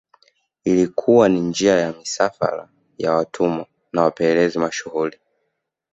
[0.65, 5.19] Ilikuwa ni njia ya misafara ya watumwa na wapelelezi mashuhuri